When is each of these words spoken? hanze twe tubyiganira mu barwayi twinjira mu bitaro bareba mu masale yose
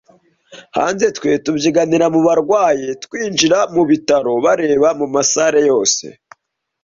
hanze 0.77 1.05
twe 1.17 1.31
tubyiganira 1.43 2.05
mu 2.13 2.19
barwayi 2.27 2.85
twinjira 3.03 3.59
mu 3.73 3.83
bitaro 3.89 4.33
bareba 4.45 4.89
mu 4.99 5.07
masale 5.15 5.59
yose 5.69 6.05